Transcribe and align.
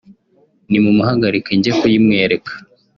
nimumuhagarike 0.69 1.51
njye 1.57 1.71
kuyimwereka 1.79 2.51